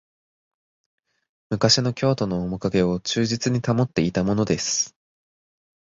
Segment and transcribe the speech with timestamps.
[1.51, 4.95] 昔の京都のおもかげを忠実に保っていたものです